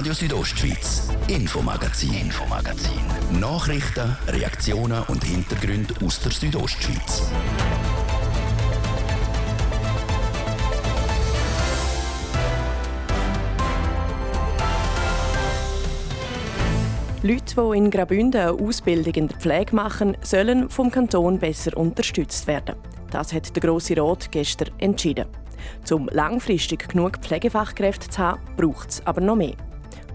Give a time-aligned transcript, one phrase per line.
[0.00, 3.02] Radio Südostschweiz, Infomagazin, Infomagazin.
[3.38, 7.30] Nachrichten, Reaktionen und Hintergründe aus der Südostschweiz.
[17.22, 22.46] Leute, die in Graubünden eine Ausbildung in der Pflege machen, sollen vom Kanton besser unterstützt
[22.46, 22.76] werden.
[23.10, 25.26] Das hat der Grosse Rat gestern entschieden.
[25.90, 29.56] Um langfristig genug Pflegefachkräfte zu haben, braucht es aber noch mehr.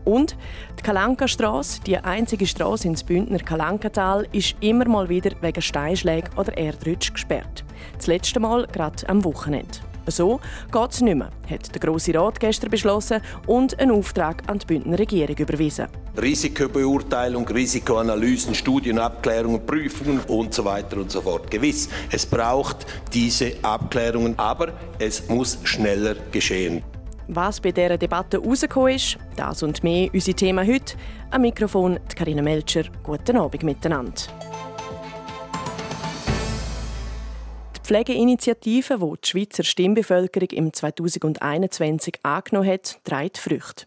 [0.05, 0.37] Und
[0.79, 6.57] die Kalanka-Strasse, die einzige Straße ins Bündner Kalankatal, ist immer mal wieder wegen Steinschlägen oder
[6.57, 7.65] Erdrutsch gesperrt.
[7.97, 9.79] Das letzte Mal gerade am Wochenende.
[10.07, 10.39] So
[10.71, 14.65] geht es nicht mehr, hat der Grosse Rat gestern beschlossen und einen Auftrag an die
[14.67, 15.87] Bündner Regierung überwiesen.
[16.21, 21.49] Risikobeurteilung, Risikoanalysen, Studien, Abklärungen, Prüfungen und so weiter und so fort.
[21.49, 26.83] Gewiss, es braucht diese Abklärungen, aber es muss schneller geschehen.
[27.27, 30.95] Was bei dieser Debatte rausgekommen ist, das und mehr unsere Themen heute.
[31.31, 32.83] Am Mikrofon Karina Melcher.
[33.01, 34.21] Guten Abend miteinander.
[37.83, 43.85] Pflegeinitiative, die die Schweizer Stimmbevölkerung im 2021 angenommen hat, trägt Früchte.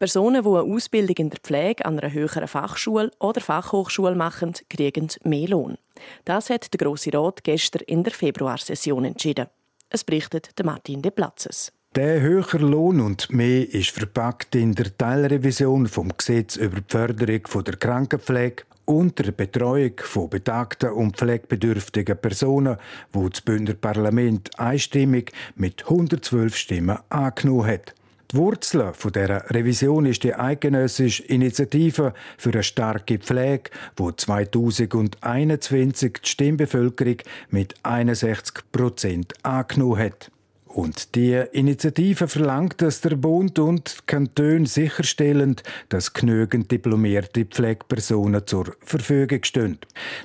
[0.00, 5.08] Personen, die eine Ausbildung in der Pflege an einer höheren Fachschule oder Fachhochschule machen, kriegen
[5.22, 5.78] mehr Lohn.
[6.24, 9.46] Das hat der Grosse Rat gestern in der Februarsession entschieden.
[9.88, 11.72] Es berichtet Martin de Platzes.
[11.94, 17.64] Der höhere Lohn und mehr ist verpackt in der Teilrevision vom Gesetz über die Förderung
[17.64, 22.78] der Krankenpflege und der Betreuung von betagten und pflegebedürftigen Personen,
[23.12, 27.94] wo das Bündner Parlament einstimmig mit 112 Stimmen angenommen hat.
[28.30, 36.30] Die Wurzel dieser Revision ist die eidgenössische Initiative für eine starke Pflege, wo 2021 die
[36.30, 37.18] Stimmbevölkerung
[37.50, 40.30] mit 61 Prozent angenommen hat.
[40.74, 45.56] Und die Initiative verlangt, dass der Bund und Kantone sicherstellen,
[45.90, 49.78] dass genügend diplomierte Pflegepersonen zur Verfügung stehen.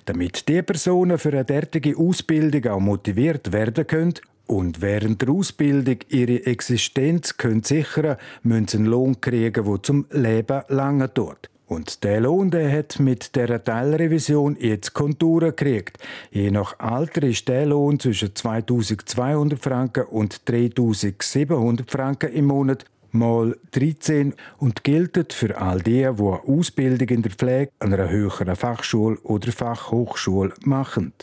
[0.06, 4.14] Damit die Personen für eine derartige Ausbildung auch motiviert werden können
[4.46, 10.06] und während der Ausbildung ihre Existenz können sichern, müssen sie einen Lohn kriegen, der zum
[10.12, 11.50] Leben lange tut.
[11.68, 15.98] Und der Lohn der hat mit der Teilrevision jetzt Konturen gekriegt.
[16.32, 23.58] Je nach Alter ist der Lohn zwischen 2200 Franken und 3700 Franken im Monat mal
[23.72, 28.56] 13 und gilt für all die, die eine Ausbildung in der Pflege an einer höheren
[28.56, 31.14] Fachschule oder Fachhochschule machen.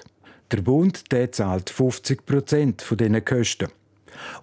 [0.53, 3.69] Der Bund der zahlt 50 Prozent von diesen Kosten.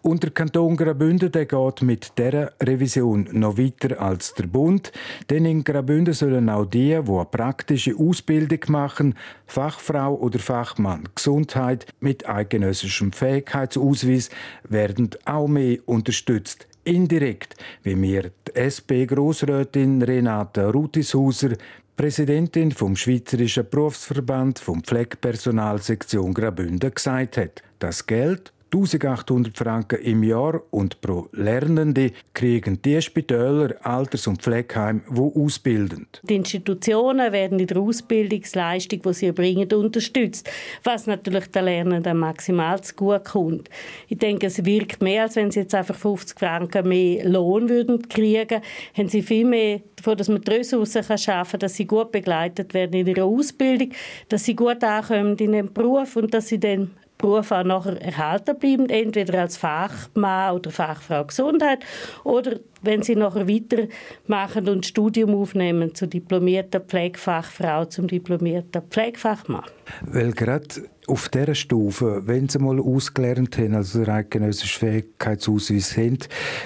[0.01, 4.91] Und der Kanton Graubünden der geht mit dieser Revision noch weiter als der Bund,
[5.29, 9.15] denn in Graubünden sollen auch die, die eine praktische Ausbildung machen,
[9.45, 14.29] Fachfrau oder Fachmann Gesundheit mit eidgenössischem Fähigkeitsausweis,
[14.67, 16.67] werden auch mehr unterstützt.
[16.83, 21.51] Indirekt, wie mir die SP-Grossrätin Renate Rutishauser
[21.95, 27.61] Präsidentin vom Schweizerischen Berufsverband vom Pflegepersonalsektion Graubünden gesagt hat.
[27.77, 35.03] Das Geld 1800 Franken im Jahr und pro Lernende kriegen die Spitäler, Alters- und Pflegeheim,
[35.09, 36.07] die ausbilden.
[36.23, 40.49] Die Institutionen werden in der Ausbildungsleistung, die sie erbringen, unterstützt,
[40.85, 43.69] was natürlich den Lernenden maximal zu gut kommt.
[44.07, 48.07] Ich denke, es wirkt mehr, als wenn sie jetzt einfach 50 Franken mehr Lohn würden
[48.07, 48.61] kriegen.
[48.95, 52.73] Haben sie viel mehr davon, dass man die Ressourcen schaffen kann, dass sie gut begleitet
[52.73, 53.89] werden in ihrer Ausbildung,
[54.29, 58.57] dass sie gut ankommen in den Beruf und dass sie dann Beruf auch nachher erhalten
[58.57, 61.79] bleiben, entweder als Fachmann oder Fachfrau Gesundheit
[62.23, 69.65] oder wenn sie nachher weitermachen und Studium aufnehmen zur diplomierten Pflegefachfrau, zum diplomierten Pflegefachmann.
[70.01, 70.67] Weil gerade
[71.07, 76.19] auf dieser Stufe, wenn sie mal ausgelernt haben, also der eidgenössische Fähigkeitsausweis haben,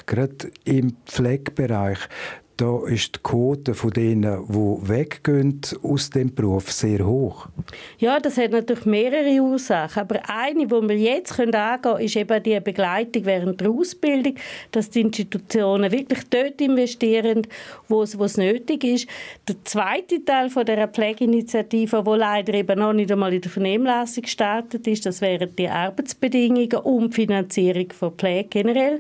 [0.06, 2.00] gerade im Pflegebereich,
[2.58, 7.48] da ist die Quote von denen, die weggehen aus dem Beruf sehr hoch.
[7.98, 10.02] Ja, das hat natürlich mehrere Ursachen.
[10.02, 14.36] Aber eine, die wir jetzt angehen können, ist eben die Begleitung während der Ausbildung,
[14.72, 17.46] dass die Institutionen wirklich dort investieren,
[17.90, 19.08] wo es, wo es nötig ist.
[19.48, 24.24] Der zweite Teil von der Pflegeinitiative, wo leider eben noch nicht einmal in der Vernehmlassung
[24.24, 29.00] gestartet ist, das wären die Arbeitsbedingungen und die Finanzierung von Pflege generell.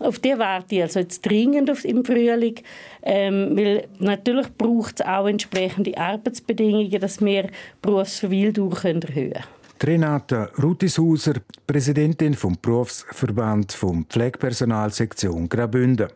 [0.00, 2.56] Auf die warte ich also jetzt dringend auf, im Frühling,
[3.02, 7.50] ähm, weil natürlich braucht es auch entsprechende Arbeitsbedingungen, dass wir
[7.82, 9.44] Berufsverweildauer erhöhen können.
[9.82, 11.34] Renate Rutishauser,
[11.66, 16.08] Präsidentin vom Berufsverband vom Pflegepersonalsektion Graubünden.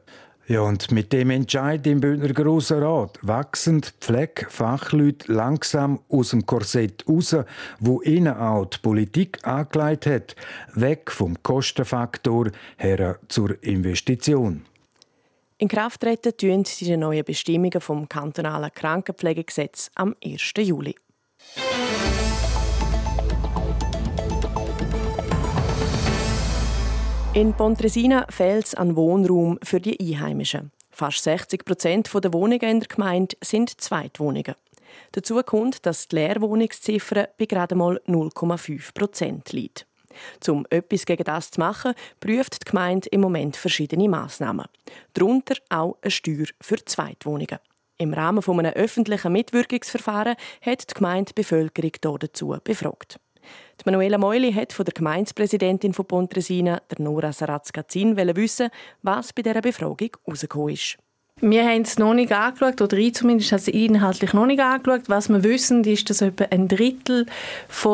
[0.46, 6.44] Ja, und mit dem Entscheid im Bündner Grossen Rat wachsen die Pflegefachleute langsam aus dem
[6.44, 7.34] Korsett raus,
[7.80, 10.36] wo ihnen auch die Politik angeleitet hat,
[10.74, 14.66] weg vom Kostenfaktor her zur Investition.
[15.56, 20.52] In Kraft treten tun die neuen Bestimmungen vom kantonalen Krankenpflegegesetz am 1.
[20.58, 20.94] Juli.
[27.34, 30.70] In Pontresina fehlt es an Wohnraum für die Einheimischen.
[30.92, 34.54] Fast 60 Prozent der Wohnungen in der Gemeinde sind Zweitwohnungen.
[35.10, 39.84] Dazu kommt, dass die Leerwohnungsziffer bei gerade mal 0,5 Prozent liegt.
[40.46, 44.66] Um etwas gegen das zu machen, prüft die Gemeinde im Moment verschiedene Massnahmen.
[45.14, 47.58] Darunter auch eine Steuer für Zweitwohnungen.
[47.98, 53.18] Im Rahmen eines öffentlichen Mitwirkungsverfahrens hat die Gemeinde die Bevölkerung dazu befragt.
[53.80, 58.70] Die Manuela Meuli hat von der Gemeindepräsidentin von Pontresina, der Nora Sarazkazin, wissen,
[59.02, 60.98] was bei dieser Befragung herausgekommen ist.
[61.46, 65.02] Wir haben es noch nicht angeschaut, oder ich zumindest habe es inhaltlich noch nicht angeschaut.
[65.08, 67.26] Was wir wissen, ist, dass etwa ein Drittel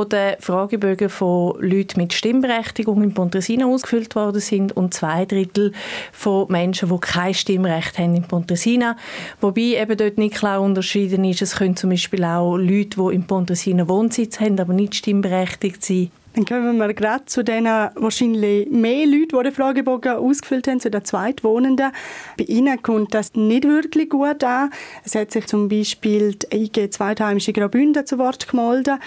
[0.08, 5.72] der Fragebögen von Leuten mit Stimmberechtigung in Pontresina ausgefüllt worden sind und zwei Drittel
[6.12, 8.96] von Menschen, die kein Stimmrecht haben in Pontresina.
[9.40, 13.26] Wobei eben dort nicht klar unterschieden ist, es können zum Beispiel auch Leute, die in
[13.26, 19.06] Pontresina Wohnsitz haben, aber nicht stimmberechtigt sind, dann kommen wir gerade zu den wahrscheinlich mehr
[19.06, 21.90] Leuten, die den Fragebogen ausgefüllt haben, zu den Zweitwohnenden.
[22.38, 24.70] Bei ihnen kommt das nicht wirklich gut an.
[25.04, 29.00] Es hat sich zum Beispiel die IG Zweitheimische Graubünden zu Wort gemeldet.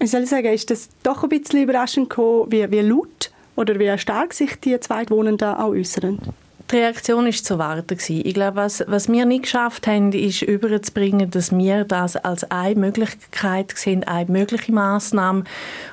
[0.00, 3.96] Ich soll sagen, ist das doch ein bisschen überraschend gekommen, wie, wie laut oder wie
[3.98, 6.18] stark sich die Zweitwohnenden auch äußern?
[6.72, 7.96] Die Reaktion ist zu erwarten.
[8.08, 12.74] Ich glaube, was, was wir nicht geschafft haben, ist überzubringen, dass wir das als eine
[12.74, 15.44] Möglichkeit sehen, eine mögliche Maßnahme,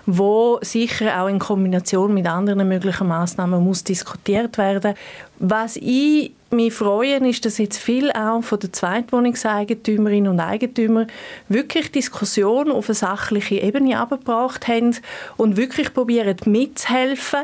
[0.07, 4.95] wo sicher auch in Kombination mit anderen möglichen Maßnahmen muss diskutiert werden.
[5.39, 11.07] Was ich mich freuen, ist, dass jetzt viel auch von den Zweitwohnungseigentümerinnen und Eigentümern
[11.49, 14.95] wirklich Diskussion auf eine sachliche Ebene abgebracht haben
[15.35, 17.41] und wirklich probieren mitzuhelfen,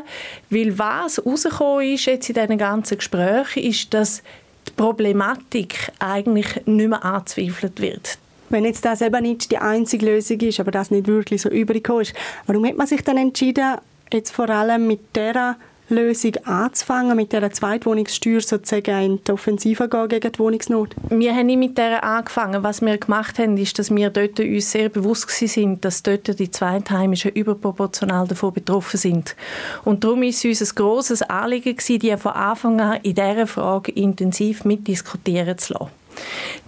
[0.48, 4.22] weil was rausgekommen ist jetzt in diesen ganzen Gesprächen, ist, dass
[4.68, 8.18] die Problematik eigentlich nicht mehr anzweifelt wird.
[8.48, 11.88] Wenn jetzt das eben nicht die einzige Lösung ist, aber das nicht wirklich so übrig
[11.88, 12.14] ist,
[12.46, 13.76] warum hat man sich dann entschieden,
[14.12, 15.56] jetzt vor allem mit der
[15.94, 20.94] Lösung anzufangen, mit dieser Zweitwohnungssteuer sozusagen in die Offensive gehen gegen die Wohnungsnot?
[21.08, 22.62] Wir haben nicht mit der angefangen.
[22.62, 26.50] Was wir gemacht haben, ist, dass wir dort uns sehr bewusst sind, dass dort die
[26.50, 29.36] Zweitheimischen überproportional davon betroffen sind.
[29.84, 33.92] Und darum ist es uns ein grosses Anliegen die von Anfang an in dieser Frage
[33.92, 35.99] intensiv mitdiskutieren zu lassen.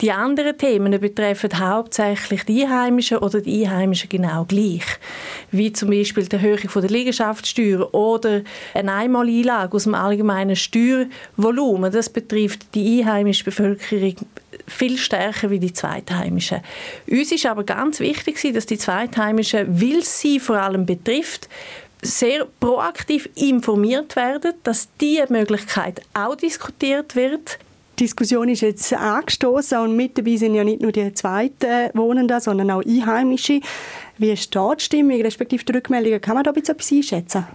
[0.00, 4.84] Die anderen Themen betreffen hauptsächlich die Einheimischen oder die Einheimischen genau gleich.
[5.50, 8.42] Wie zum Beispiel die Erhöhung der Liegenschaftssteuer oder
[8.74, 11.92] eine Einmaleinlage aus dem allgemeinen Steuervolumen.
[11.92, 14.16] Das betrifft die einheimische Bevölkerung
[14.66, 16.60] viel stärker wie die Zweitheimischen.
[17.08, 21.48] Uns ist aber ganz wichtig, dass die Zweitheimischen, weil sie vor allem betrifft,
[22.02, 27.58] sehr proaktiv informiert werden, dass diese Möglichkeit auch diskutiert wird
[27.98, 32.40] die Diskussion ist jetzt angestoßen und mit dabei sind ja nicht nur die zweiten Wohnenden,
[32.40, 33.60] sondern auch Einheimische.
[34.18, 36.20] Wie steht die Stimmung, respektive die Rückmeldungen?
[36.20, 37.46] Kann man da etwas einschätzen?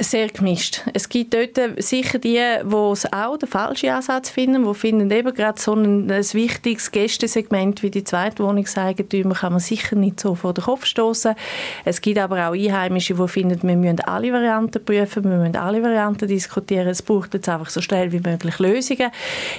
[0.00, 0.82] Sehr gemischt.
[0.94, 5.34] Es gibt dort sicher die, die es auch den falschen Ansatz finden, die finden eben
[5.34, 10.54] gerade so ein, ein wichtiges Gästesegment wie die Zweitwohnungseigentümer kann man sicher nicht so vor
[10.54, 11.34] den Kopf stoßen.
[11.84, 15.82] Es gibt aber auch Einheimische, die finden, wir müssen alle Varianten prüfen, wir müssen alle
[15.82, 16.86] Varianten diskutieren.
[16.86, 19.10] Es braucht jetzt einfach so schnell wie möglich Lösungen.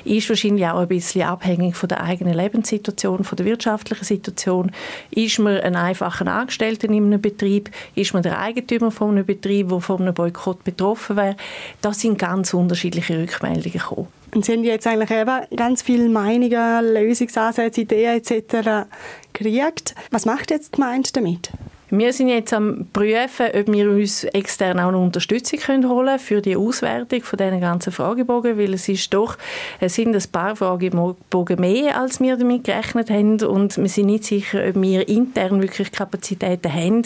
[0.06, 4.72] Ist wahrscheinlich auch ein bisschen abhängig von der eigenen Lebenssituation, von der wirtschaftlichen Situation.
[5.12, 7.70] Ist man ein einfacher Angestellter in einem Betrieb?
[7.96, 11.36] Ist man der Eigentümer von einem Betrieb, der von einem Boykott betroffen wäre.
[11.82, 14.08] Das sind ganz unterschiedliche Rückmeldungen gekommen.
[14.34, 18.88] Und Sie haben jetzt eigentlich eben ganz viele Meinungen, Lösungsansätze, Ideen etc.
[19.34, 19.96] gekriegt.
[20.12, 21.52] Was macht jetzt die Gemeinde damit?
[21.92, 26.40] Wir sind jetzt am prüfen, ob wir uns extern auch eine Unterstützung können holen für
[26.40, 29.40] die Auswertung von diesen ganzen Fragebogen, weil es ist doch,
[29.80, 34.26] es sind ein paar Fragebogen mehr, als wir damit gerechnet haben und wir sind nicht
[34.26, 37.02] sicher, ob wir intern wirklich Kapazitäten haben,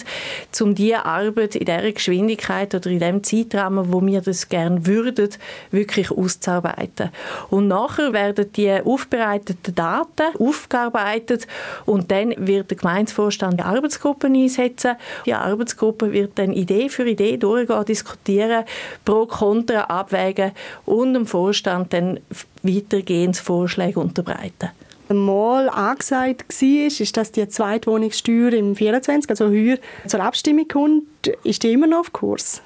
[0.59, 5.29] um diese Arbeit in dieser Geschwindigkeit oder in dem Zeitrahmen, wo wir das gerne würden,
[5.71, 7.09] wirklich auszuarbeiten.
[7.49, 11.47] Und nachher werden die aufbereiteten Daten aufgearbeitet
[11.85, 14.95] und dann wird der Gemeindevorstand die Arbeitsgruppen einsetzen umsetzen.
[15.25, 18.65] Die Arbeitsgruppe wird dann Idee für Idee durchgehen, diskutieren,
[19.05, 20.51] pro Kontra abwägen
[20.85, 22.19] und dem Vorstand dann
[22.63, 24.69] weitergehend Vorschläge unterbreiten
[25.10, 31.03] mal angesagt war, ist, dass die Zweitwohnungssteuer im 24, also heuer, zur Abstimmung kommt.
[31.43, 32.62] Ist die immer noch auf Kurs?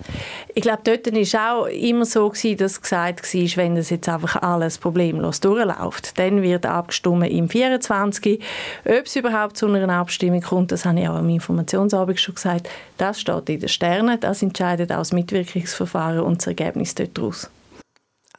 [0.55, 4.09] Ich glaube, dort war es auch immer so, gewesen, dass gesagt war, wenn das jetzt
[4.09, 8.39] einfach alles problemlos durchläuft, dann wird abgestimmt im 24.
[8.85, 12.69] Ob es überhaupt zu einer Abstimmung kommt, das habe ich auch im Informationsabend schon gesagt,
[12.97, 17.51] das steht in den Sternen, das entscheidet auch das Mitwirkungsverfahren und das Ergebnis daraus.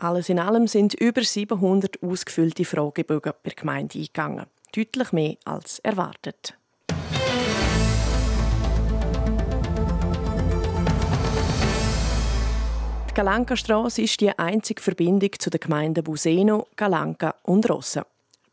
[0.00, 4.46] Alles in allem sind über 700 ausgefüllte Fragebögen per Gemeinde eingegangen.
[4.72, 6.56] Deutlich mehr als erwartet.
[13.08, 18.06] Die Galanka-Strasse ist die einzige Verbindung zu den Gemeinden Buseno, Galanka und Rossa.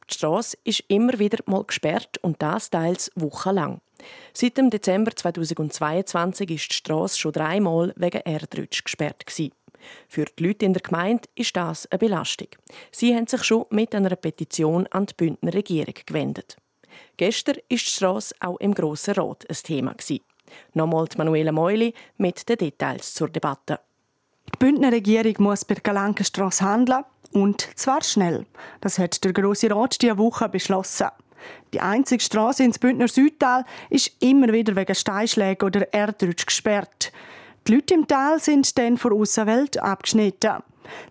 [0.10, 3.82] Die Strasse ist immer wieder mal gesperrt und das teils wochenlang.
[4.34, 9.28] Seit dem Dezember 2022 ist die Strasse schon dreimal wegen Erdrutsch gesperrt.
[9.28, 9.52] Gewesen.
[10.08, 12.50] Für die Leute in der Gemeinde ist das eine Belastung.
[12.92, 16.58] Sie haben sich schon mit einer Petition an die Bündner Regierung gewendet.
[17.18, 19.96] Gestern ist die Strasse auch im Grossen Rat ein Thema.
[20.74, 23.80] Nochmal Manuela Meuli mit den Details zur Debatte.
[24.54, 28.46] Die Bündner Regierung muss bei der Galankenstrasse handeln und zwar schnell.
[28.82, 31.10] Das hat der Grosse Rat diese Woche beschlossen.
[31.74, 37.12] Die einzige Straße ins Bündner Südtal ist immer wieder wegen Steinschlägen oder Erdrutsch gesperrt.
[37.67, 40.62] Die Leute im Tal sind dann von der Außenwelt abgeschnitten.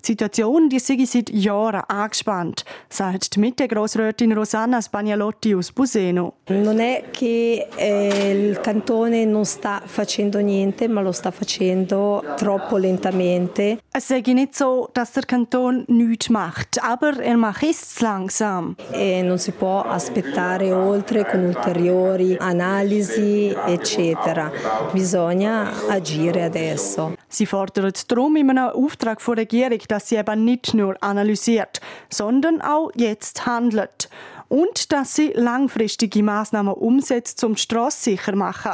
[0.00, 6.34] Die Situation die sei seit Jahren angespannt, sagt die Mitte-Grossrätin Rosanna Spagnalotti aus Buseno.
[6.48, 12.76] Non è che eh, il cantone non sta facendo niente, ma lo sta facendo troppo
[12.76, 13.78] lentamente.
[13.92, 18.74] Es sei nicht so, dass der Kanton nichts macht, aber er macht es langsam.
[18.90, 24.50] E non si può aspettare oltre con ulteriori analisi, eccetera.
[24.92, 27.14] Bisogna agire adesso.
[27.28, 31.80] Sie fordert darum in einem Auftrag von der Regierung, dass sie eben nicht nur analysiert,
[32.10, 34.08] sondern auch jetzt handelt.
[34.48, 38.72] Und dass sie langfristige Maßnahmen umsetzt, um die Strasse sicher machen.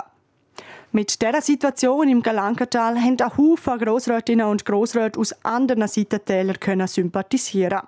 [0.92, 7.82] Mit dieser Situation im Galankertal haben auch Haufen Grossrätinnen und Grossräte aus anderen Seitentälern sympathisieren.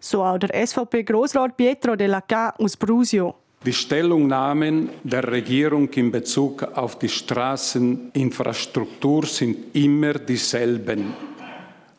[0.00, 3.34] So auch der SVP-Grossrat Pietro de la Ca aus Brusio.
[3.64, 11.12] Die Stellungnahmen der Regierung in Bezug auf die Straßeninfrastruktur sind immer dieselben.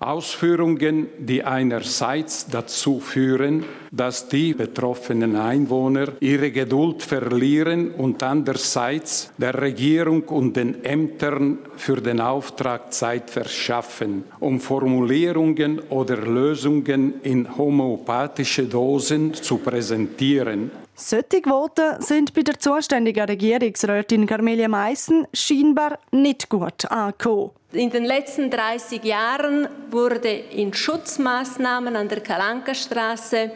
[0.01, 9.61] Ausführungen, die einerseits dazu führen, dass die betroffenen Einwohner ihre Geduld verlieren und andererseits der
[9.61, 18.63] Regierung und den Ämtern für den Auftrag Zeit verschaffen, um Formulierungen oder Lösungen in homöopathische
[18.63, 20.71] Dosen zu präsentieren.
[20.95, 27.51] Solche Voten sind bei der zuständigen Regierungsrätin Carmelia Meissen scheinbar nicht gut angekommen.
[27.71, 33.51] In den letzten 30 Jahren wurde in Schutzmaßnahmen an der Kalanka-Straße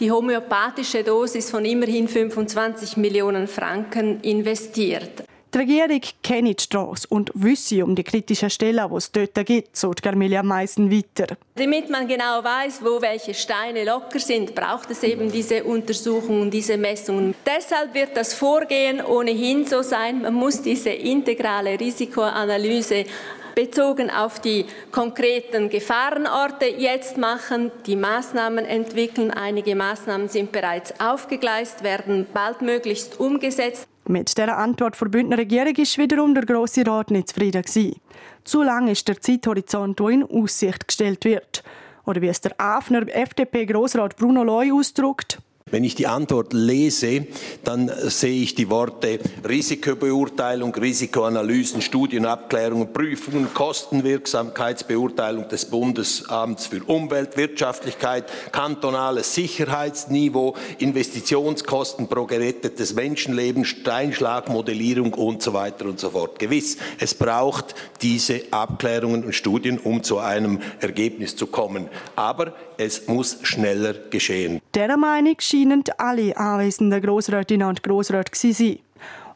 [0.00, 5.24] die homöopathische Dosis von immerhin 25 Millionen Franken investiert.
[5.54, 9.76] Die Regierung kennt die Strasse und wisse um die kritischen Stellen, die es dort gibt,
[9.76, 11.36] so Carmelia Meissen weiter.
[11.54, 16.76] Damit man genau weiß, wo welche Steine locker sind, braucht es eben diese Untersuchungen, diese
[16.76, 17.36] Messungen.
[17.46, 23.04] Deshalb wird das Vorgehen ohnehin so sein, man muss diese integrale Risikoanalyse
[23.54, 29.30] bezogen auf die konkreten Gefahrenorte jetzt machen, die Maßnahmen entwickeln.
[29.30, 33.86] Einige Maßnahmen sind bereits aufgegleist, werden baldmöglichst umgesetzt.
[34.06, 38.00] Mit der Antwort der Bündner Regierung ist wiederum der Grosse Rat nicht zufrieden gewesen.
[38.44, 41.64] Zu lang ist der Zeithorizont, der in Aussicht gestellt wird.
[42.04, 45.38] Oder wie es der Afner FDP-Grossrat Bruno Loy ausdrückt,
[45.74, 47.26] wenn ich die Antwort lese,
[47.64, 57.36] dann sehe ich die Worte Risikobeurteilung, Risikoanalysen, Studien, Abklärungen, Prüfungen, Kostenwirksamkeitsbeurteilung des Bundesamts für Umwelt,
[57.36, 66.38] Wirtschaftlichkeit, kantonales Sicherheitsniveau, Investitionskosten pro gerettetes Menschenleben, Steinschlagmodellierung und so weiter und so fort.
[66.38, 71.88] Gewiss, es braucht diese Abklärungen und Studien, um zu einem Ergebnis zu kommen.
[72.14, 74.60] Aber es muss schneller geschehen.
[74.74, 78.78] Der Meinung scheinen alle anwesenden Grossrätinnen und Grossräte sein.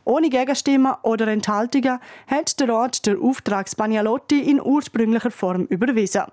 [0.04, 6.24] Ohne Gegenstimmen oder Enthaltungen hat der Rat der Auftrag Spagnolotti in ursprünglicher Form überwiesen.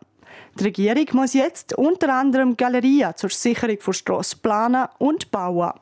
[0.59, 5.73] Die Regierung muss jetzt unter anderem Galerien zur Sicherung von Strassen planen und bauen.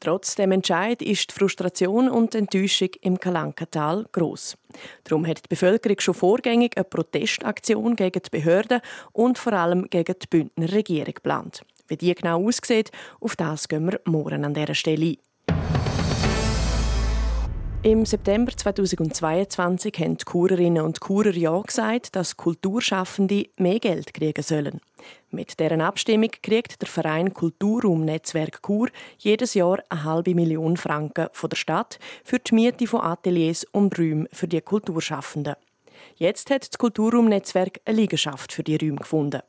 [0.00, 4.56] Trotz dem Entscheid ist die Frustration und die Enttäuschung im Kalankatal groß.
[5.04, 8.80] Darum hat die Bevölkerung schon vorgängig eine Protestaktion gegen die Behörden
[9.12, 11.64] und vor allem gegen die Bündner Regierung geplant.
[11.88, 15.16] Wie die genau aussieht, auf das gehen wir morgen an dieser Stelle ein.
[17.84, 24.42] Im September 2022 haben die Kurerinnen und Kurer ja gesagt, dass Kulturschaffende mehr Geld kriegen
[24.42, 24.80] sollen.
[25.30, 28.88] Mit deren Abstimmung kriegt der Verein Kulturraumnetzwerk Kur
[29.18, 33.98] jedes Jahr eine halbe Million Franken von der Stadt für die Miete von Ateliers und
[33.98, 35.56] Räumen für die Kulturschaffenden.
[36.16, 39.42] Jetzt hat das Kulturraumnetzwerk eine Liegenschaft für die Räume gefunden.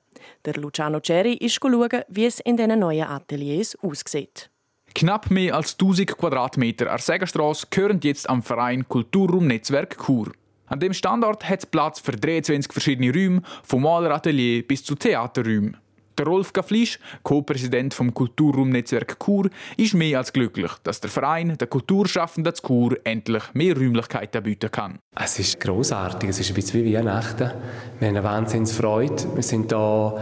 [0.46, 4.50] Der Luciano Cherry ist schauen, wie es in diesen neuen Ateliers aussieht.
[4.94, 10.32] Knapp mehr als 1000 Quadratmeter an Sägerstrasse gehören jetzt am Verein Kulturraum Netzwerk Chur.
[10.68, 15.78] An dem Standort hat es Platz für 23 verschiedene Räume, vom Maleratelier bis zu Theaterräumen.
[16.18, 21.68] Der Rolf Gaflisch, Co-Präsident vom Kulturraumnetzwerk Chur, ist mehr als glücklich, dass der Verein der
[21.68, 25.00] Kulturschaffenden zu Chur endlich mehr Räumlichkeiten bieten kann.
[25.14, 27.52] Es ist großartig, es ist ein bisschen wie Weihnachten.
[28.00, 29.36] Wir haben eine Wahnsinnsfreude.
[29.36, 30.16] Wir sind da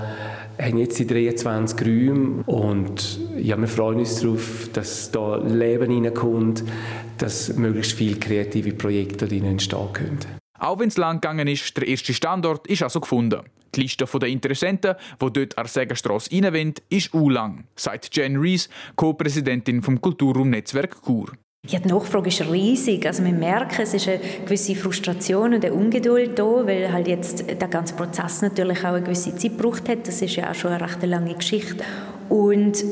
[0.60, 6.64] haben jetzt die 23 Räume und ja, wir freuen uns darauf, dass da Leben hineinkommt,
[7.18, 10.20] dass möglichst viele kreative Projekte dort entstehen können.
[10.60, 13.42] Auch wenn es lang gegangen ist, der erste Standort ist also gefunden.
[13.76, 18.38] Die Liste der Interessenten, die dort an der Segenstrasse rein ist u lang, sagt Jen
[18.38, 21.32] Rees, Co-Präsidentin vom Kulturraumnetzwerk Chur.
[21.66, 23.06] Ja, die Nachfrage ist riesig.
[23.08, 27.46] Also wir merken, es ist eine gewisse Frustration und eine Ungeduld da, weil halt jetzt
[27.48, 30.06] der ganze Prozess natürlich auch eine gewisse Zeit gebraucht hat.
[30.06, 31.86] Das ist ja auch schon eine recht lange Geschichte.
[32.34, 32.84] Und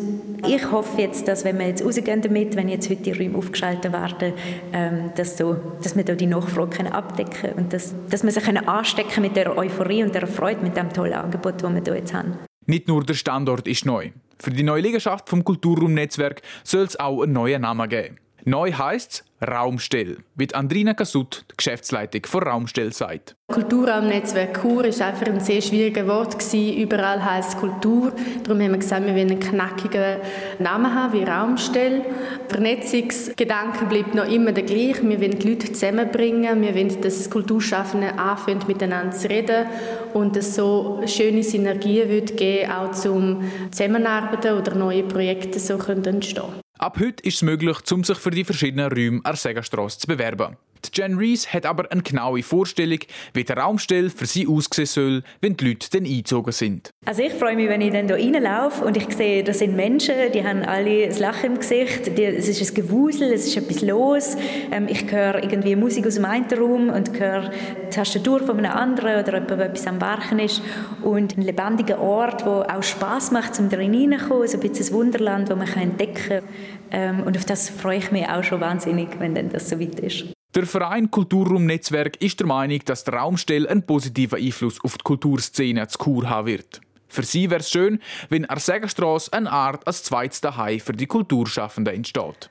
[0.47, 3.91] ich hoffe jetzt, dass wenn wir jetzt rausgehen damit, wenn jetzt heute die Räume aufgeschaltet
[3.91, 4.33] werden,
[4.71, 8.47] ähm, dass, so, dass wir da die Nachfrage abdecken können und dass, dass wir sich
[8.47, 12.13] anstecken mit der Euphorie und der Freude mit dem tollen Angebot, das wir hier jetzt
[12.13, 12.37] haben.
[12.67, 14.11] Nicht nur der Standort ist neu.
[14.37, 18.17] Für die neue Liegenschaft vom Kulturraumnetzwerk soll es auch einen neuen Namen geben.
[18.45, 23.35] Neu heisst es Raumstell, wie Andrina Kasut, Geschäftsleitung von Raumstell, sagt.
[23.51, 26.37] Kulturraumnetzwerk Kur war einfach ein sehr schwieriges Wort.
[26.37, 26.77] Gewesen.
[26.77, 28.13] Überall heisst Kultur.
[28.43, 30.17] Darum haben wir gesagt, wir wollen einen knackigen
[30.59, 32.03] Namen haben wie Raumstell.
[32.49, 35.01] Der Vernetzungsgedanke bleibt noch immer der gleiche.
[35.09, 36.61] Wir wollen die Leute zusammenbringen.
[36.61, 39.65] Wir wollen, dass Kulturschaffende anfangen, miteinander zu reden
[40.13, 46.61] und es so schöne Synergien wird geben, auch zum Zusammenarbeiten oder neue Projekte so entstehen
[46.81, 50.07] Ab heute ist es möglich, um sich für die verschiedenen Räume an der Segerstrasse zu
[50.07, 50.57] bewerben.
[50.85, 52.99] Die Jen Rees hat aber eine genaue Vorstellung,
[53.33, 56.91] wie der Raumstell für sie aussehen soll, wenn die Leute dann eingezogen sind.
[57.05, 60.15] Also ich freue mich, wenn ich dann hier reinlaufe und ich sehe, da sind Menschen,
[60.33, 64.37] die haben alle ein Lachen im Gesicht, es ist ein Gewusel, es ist etwas los.
[64.71, 67.51] Ähm, ich höre irgendwie Musik aus dem einen Raum und höre
[67.85, 70.61] die Tastatur von einem anderen oder jemand, der etwas am Werken ist.
[71.01, 74.93] Und ein lebendiger Ort, der auch Spass macht, um da reinzukommen, so ein bisschen ein
[74.93, 76.43] Wunderland, das man entdecken kann.
[76.91, 79.99] Ähm, und auf das freue ich mich auch schon wahnsinnig, wenn dann das so weit
[79.99, 80.25] ist.
[80.53, 85.87] Der Verein Kulturraum-Netzwerk ist der Meinung, dass der Raumstell einen positiven Einfluss auf die Kulturszene
[85.87, 86.81] zu Chur haben wird.
[87.07, 91.07] Für sie wäre es schön, wenn an Segerstrasse eine Art als zweites Daheim für die
[91.07, 92.49] Kulturschaffenden entsteht.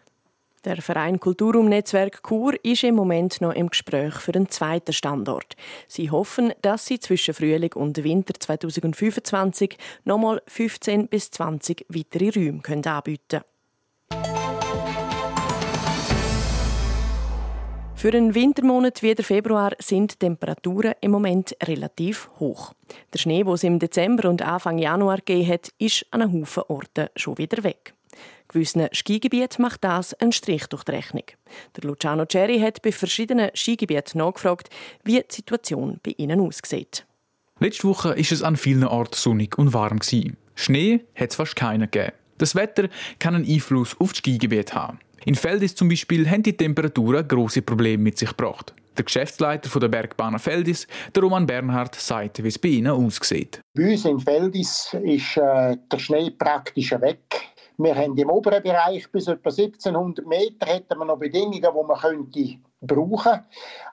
[0.65, 5.55] Der Verein Kulturraum-Netzwerk Chur ist im Moment noch im Gespräch für einen zweiten Standort.
[5.87, 12.63] Sie hoffen, dass sie zwischen Frühling und Winter 2025 nochmal 15 bis 20 weitere Räume
[12.67, 13.50] anbieten können.
[18.01, 22.73] Für einen Wintermonat wie der Februar sind Temperaturen im Moment relativ hoch.
[23.13, 26.63] Der Schnee, den es im Dezember und Anfang Januar gegeben hat, ist an einem Haufen
[26.69, 27.93] Orten schon wieder weg.
[28.49, 31.25] Gewissen Skigebieten macht das einen Strich durch die Rechnung.
[31.77, 34.71] Der Luciano Cherry hat bei verschiedenen Skigebieten nachgefragt,
[35.05, 37.05] wie die Situation bei ihnen aussieht.
[37.59, 39.99] Letzte Woche war es an vielen Orten sonnig und warm.
[40.55, 42.13] Schnee hat es fast keinen gegeben.
[42.39, 44.99] Das Wetter kann einen Einfluss auf das Skigebiet haben.
[45.27, 48.75] In Feldis zum Beispiel haben die Temperaturen große Probleme mit sich gebracht.
[48.97, 53.61] Der Geschäftsleiter der Bergbahn Feldis, der Roman Bernhard, sagt, wie es bei ihnen aussieht.
[53.75, 57.21] Bei uns in Feldis ist äh, der Schnee praktisch weg.
[57.77, 61.99] Wir haben im oberen Bereich bis etwa 1700 Meter hätten wir noch Bedingungen, die man
[61.99, 63.41] könnte brauchen.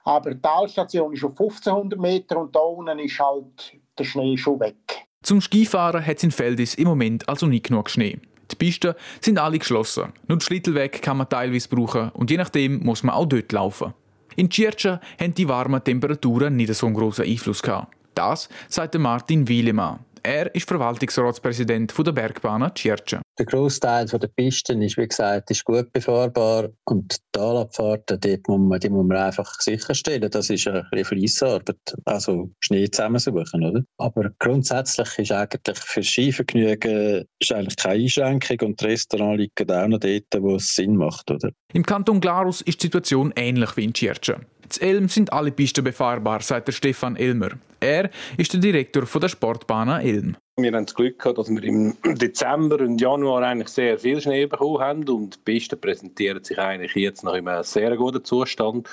[0.04, 4.60] Aber die Talstation ist auf 1500 Meter und da unten ist halt der Schnee schon
[4.60, 4.76] weg.
[5.22, 8.18] Zum Skifahren hat es in Feldis im Moment also nicht genug Schnee.
[8.50, 10.12] Die Pisten sind alle geschlossen.
[10.26, 13.94] Nur den Schlittelweg kann man teilweise brauchen und je nachdem muss man auch dort laufen.
[14.36, 17.94] In Tschirtscha haben die warmen Temperaturen nicht so einen grossen Einfluss gehabt.
[18.14, 20.00] Das sagt Martin Wielemann.
[20.22, 23.22] Er ist Verwaltungsratspräsident der Bergbahn Tschirtscha.
[23.38, 28.58] Der Großteil der Pisten ist, wie gesagt, ist gut befahrbar und die Talabfahrten, dort muss
[28.58, 30.30] man, die muss man einfach sicherstellen.
[30.30, 33.82] Das ist ein bisschen Fleissarbeit, also Schnee zusammensuchen, oder?
[33.98, 39.86] Aber grundsätzlich ist eigentlich für Skivergnügen ist eigentlich keine Einschränkung und das Restaurant liegt auch
[39.86, 41.50] noch dort, wo es Sinn macht, oder?
[41.72, 44.40] Im Kanton Glarus ist die Situation ähnlich wie in Tschirtscha.
[44.76, 47.50] In Elm sind alle Pisten befahrbar, sagt der Stefan Elmer.
[47.80, 50.36] Er ist der Direktor der Sportbahn Elm.
[50.56, 54.46] Wir haben das Glück gehabt, dass wir im Dezember und Januar eigentlich sehr viel Schnee
[54.46, 58.88] bekommen haben und die Pisten präsentieren sich eigentlich jetzt noch in einem sehr guten Zustand.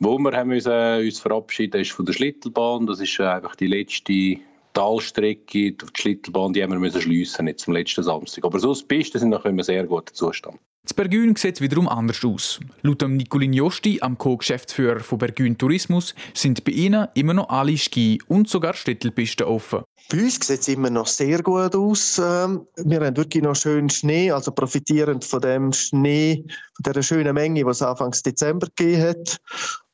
[0.00, 2.86] Wo wir haben müssen, uns verabschieden ist von der Schlittelbahn.
[2.86, 4.40] Das ist einfach die letzte
[4.72, 8.44] Talstrecke auf die Schlittelbahn, die haben wir müssen schliessen jetzt zum letzten Samstag.
[8.44, 10.58] Aber so die Pisten sind noch in einem sehr guten Zustand.
[10.82, 12.58] Das Bergün sieht wiederum anders aus.
[12.82, 18.20] Laut Nicolin Josti, am Co-Geschäftsführer von Bergün Tourismus, sind bei ihnen immer noch alle Ski-
[18.28, 19.82] und sogar Städtelpisten offen.
[20.10, 22.18] Bei uns sieht es immer noch sehr gut aus.
[22.18, 26.44] Ähm, wir haben wirklich noch schönen Schnee, also profitierend von dem Schnee,
[26.82, 29.36] von der schönen Menge, die es Anfang Dezember gegeben hat.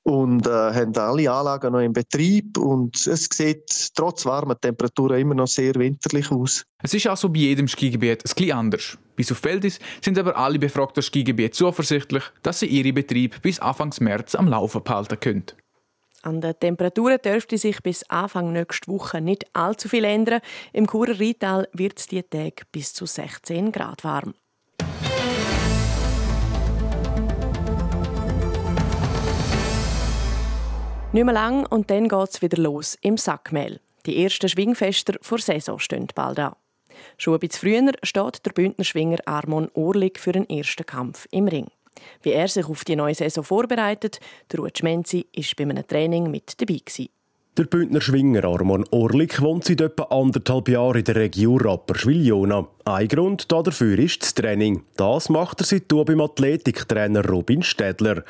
[0.07, 5.35] Und äh, haben alle Anlagen noch in Betrieb und es sieht trotz warmer Temperaturen immer
[5.35, 6.65] noch sehr winterlich aus.
[6.81, 8.99] Es ist also bei jedem Skigebiet ein bisschen anders.
[9.17, 13.93] Bis auf Feldis sind aber alle befragten Skigebiete zuversichtlich, dass sie ihre Betrieb bis Anfang
[13.99, 15.47] März am Laufen behalten können.
[16.23, 20.41] An den Temperaturen dürfte sich bis Anfang nächster Woche nicht allzu viel ändern.
[20.73, 24.35] Im Churer Rheintal wird es die Tage bis zu 16 Grad warm.
[31.13, 33.81] Nicht mehr lang und dann geht es wieder los im Sackmehl.
[34.07, 36.57] Die ersten Schwingfester vor Saison stehen bald an.
[37.17, 41.49] Schon ein bisschen früher steht der Bündner Schwinger Armon Urlig für den ersten Kampf im
[41.49, 41.69] Ring.
[42.23, 44.21] Wie er sich auf die neue Saison vorbereitet,
[44.53, 46.81] der Ruud Schmenzi war bei einem Training mit dabei.
[46.85, 47.09] Gewesen.
[47.57, 52.69] Der Bündner Schwinger Armon Orlik wohnt seit etwa anderthalb Jahren in der Region Rapperswil-Jona.
[52.85, 54.83] Ein Grund dafür ist das Training.
[54.99, 58.25] Das macht er seitdem beim Athletiktrainer Robin Städler.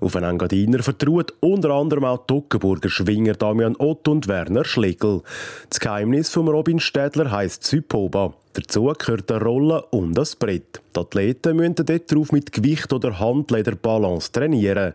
[0.00, 5.22] Auf einen Engadiner vertraut unter anderem auch die Toggenburger Schwinger Damian Ott und Werner Schlegel.
[5.70, 8.34] Das Geheimnis von Robin Städler heisst Zypoba.
[8.54, 10.82] Dazu gehört eine Rolle und das Brett.
[10.94, 14.92] Die Athleten müssen dort drauf mit Gewicht oder Handlederbalance trainieren.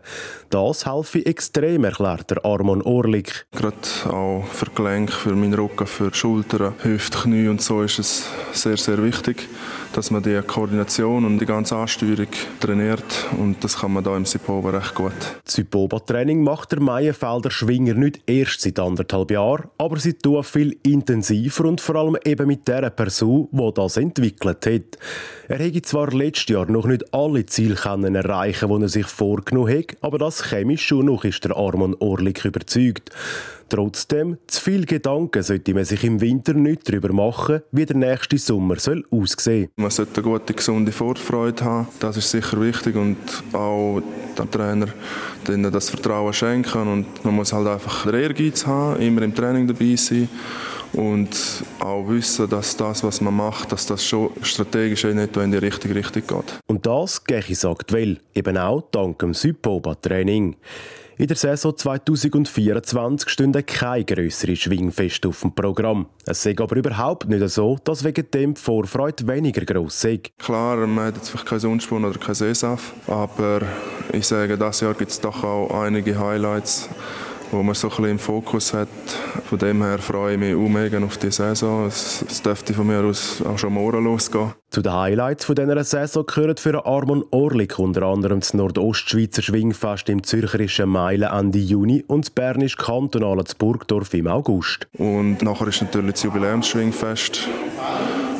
[0.48, 3.46] Das helfe extrem, erklärt der Armon Orlik.
[3.50, 3.76] Gerade
[4.08, 8.76] auch für Gelenk, für meinen Rücken, für Schultern, Hüfte, Knie und so ist es sehr,
[8.76, 9.48] sehr wichtig,
[9.92, 12.28] dass man die Koordination und die ganze Ansteuerung
[12.60, 15.12] trainiert und das kann man da im Sipoba recht gut.
[15.44, 20.78] Das Sipoba-Training macht der Meienfelder Schwinger nicht erst seit anderthalb Jahren, aber sie tun viel
[20.84, 24.98] intensiver und vor allem eben mit der Person, die das entwickelt hat.
[25.48, 29.78] Er hätte zwar letztes Jahr noch nicht alle Ziele können erreichen die er sich vorgenommen
[29.78, 33.10] hat, aber das chemisch schon noch ist der Armon Orlik überzeugt.
[33.68, 38.38] Trotzdem, zu viel Gedanken sollte man sich im Winter nicht darüber machen, wie der nächste
[38.38, 41.88] Sommer soll aussehen Man sollte eine gute, gesunde Vorfreude haben.
[42.00, 43.18] Das ist sicher wichtig und
[43.52, 44.00] auch
[44.38, 44.86] dem Trainer
[45.70, 46.88] das Vertrauen schenken.
[46.88, 50.28] Und man muss halt einfach den Ehrgeiz haben, immer im Training dabei sein
[50.92, 55.58] und auch wissen, dass das, was man macht, dass das schon strategisch nicht in die
[55.58, 56.58] richtige Richtung geht.
[56.66, 60.56] Und das gehe ich aktuell, eben auch dank dem Südpoba-Training.
[61.20, 66.06] In der Saison 2024 stünden keine grösseren Schwingfeste auf dem Programm.
[66.24, 70.20] Es sei aber überhaupt nicht so, dass wegen dem die Vorfreude weniger gross sei.
[70.38, 73.62] Klar, man hat jetzt vielleicht keinen Sonnenspunn oder keinen Seesaft, aber
[74.12, 76.88] ich sage, dieses Jahr gibt es doch auch einige Highlights
[77.50, 78.88] wo man so ein bisschen im Fokus hat.
[79.48, 81.86] Von dem her freue ich mich auch mega auf die Saison.
[81.86, 84.52] Es, es dürfte von mir aus auch schon morgen losgehen.
[84.70, 90.08] Zu den Highlights von dieser Saison gehören für Armon Orlik unter anderem das Nordostschweizer Schwingfest
[90.10, 94.86] im zürcherischen Meilen Ende Juni und das bernisch-kantonale Burgdorf im August.
[94.98, 97.48] Und nachher ist natürlich das Jubiläumsschwingfest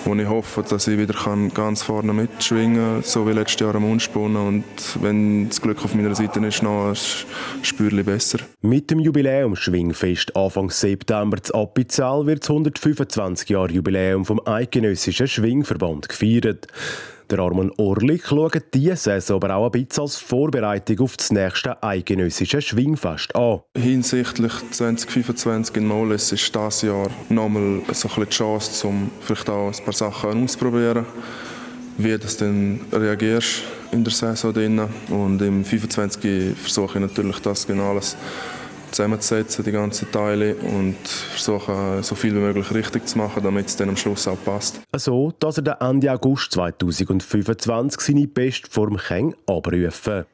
[0.09, 1.15] wo ich hoffe, dass ich wieder
[1.53, 4.37] ganz vorne mitschwingen kann, so wie letztes Jahr am Unspunnen.
[4.37, 4.65] Und
[5.03, 8.39] wenn das Glück auf meiner Seite ist, noch ein besser.
[8.63, 16.09] Mit dem Jubiläumsschwingfest Anfang September zu Appenzell wird das 125 Jahre Jubiläum vom Eidgenössischen Schwingverband
[16.09, 16.67] gefeiert.
[17.31, 21.83] Der Armon Orlik schaut diese Saison aber auch ein bisschen als Vorbereitung auf das nächste
[21.83, 23.61] eidgenössische Schwingfest an.
[23.77, 29.85] Hinsichtlich 2025 in Moles ist das Jahr nochmal so die Chance, um vielleicht auch ein
[29.85, 31.05] paar Sachen auszuprobieren.
[31.99, 33.63] Wie du dann reagierst
[33.93, 34.81] in der Saison drin.
[35.11, 38.17] Und im 25 versuche ich natürlich das genau alles
[38.91, 43.77] zusammenzusetzen, die ganzen Teile und versuchen, so viel wie möglich richtig zu machen, damit es
[43.77, 44.81] dann am Schluss auch passt.
[44.97, 50.25] So, dass er dann Ende August 2025 seine Bestform kann abrufen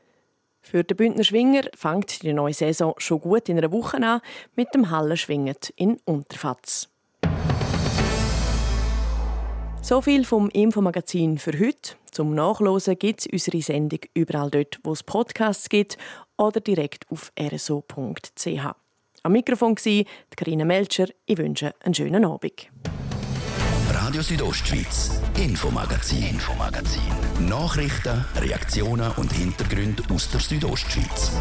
[0.63, 4.21] Für den Bündner Schwinger fängt die neue Saison schon gut in einer Woche an
[4.57, 6.89] mit dem Hallenschwingen in Unterfatz.
[9.85, 11.97] So viel vom Infomagazin für heute.
[12.11, 15.99] Zum Nachlesen gibt es unsere Sendung überall dort, wo es Podcasts gibt
[16.37, 18.75] oder direkt auf rso.ch.
[19.23, 20.05] Am Mikrofon war
[20.37, 21.07] Karina Melcher.
[21.27, 22.69] Ich wünsche einen schönen Abend.
[23.91, 27.01] Radio Südostschweiz, Infomagazin, Infomagazin.
[27.49, 31.33] Nachrichten, Reaktionen und Hintergründe aus der Südostschweiz.